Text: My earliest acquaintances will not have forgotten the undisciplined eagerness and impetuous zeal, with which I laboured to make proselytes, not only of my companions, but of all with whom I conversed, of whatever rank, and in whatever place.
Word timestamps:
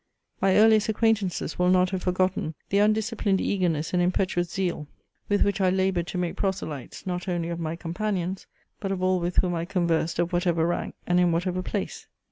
My 0.41 0.55
earliest 0.55 0.89
acquaintances 0.89 1.59
will 1.59 1.69
not 1.69 1.91
have 1.91 2.01
forgotten 2.01 2.55
the 2.69 2.79
undisciplined 2.79 3.39
eagerness 3.39 3.93
and 3.93 4.01
impetuous 4.01 4.49
zeal, 4.49 4.87
with 5.29 5.43
which 5.43 5.61
I 5.61 5.69
laboured 5.69 6.07
to 6.07 6.17
make 6.17 6.35
proselytes, 6.35 7.05
not 7.05 7.27
only 7.27 7.49
of 7.49 7.59
my 7.59 7.75
companions, 7.75 8.47
but 8.79 8.91
of 8.91 9.03
all 9.03 9.19
with 9.19 9.35
whom 9.35 9.53
I 9.53 9.65
conversed, 9.65 10.17
of 10.17 10.33
whatever 10.33 10.65
rank, 10.65 10.95
and 11.05 11.19
in 11.19 11.31
whatever 11.31 11.61
place. 11.61 12.07